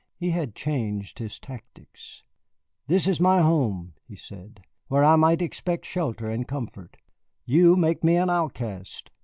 He 0.17 0.31
had 0.31 0.55
changed 0.55 1.19
his 1.19 1.37
tactics. 1.37 2.23
"This 2.87 3.07
is 3.07 3.19
my 3.19 3.41
home," 3.41 3.93
he 4.07 4.15
said, 4.15 4.61
"where 4.87 5.03
I 5.03 5.15
might 5.15 5.43
expect 5.43 5.85
shelter 5.85 6.27
and 6.27 6.47
comfort. 6.47 6.97
You 7.45 7.75
make 7.75 8.03
me 8.03 8.15
an 8.17 8.31
outcast." 8.31 9.11